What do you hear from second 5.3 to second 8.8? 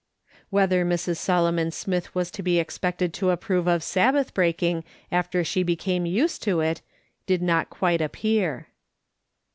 she became used to it, did not quite appear.